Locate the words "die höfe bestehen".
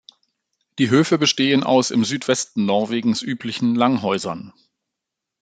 0.79-1.63